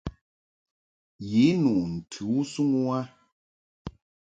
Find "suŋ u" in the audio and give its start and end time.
2.51-2.83